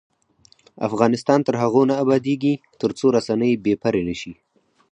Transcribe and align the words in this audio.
افغانستان 0.87 1.39
تر 1.47 1.55
هغو 1.61 1.81
نه 1.89 1.95
ابادیږي، 2.03 2.53
ترڅو 2.81 3.05
رسنۍ 3.17 3.51
بې 3.63 3.73
پرې 3.83 4.01
نشي. 4.09 4.33